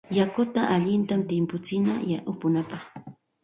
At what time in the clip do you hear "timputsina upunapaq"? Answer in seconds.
1.29-2.83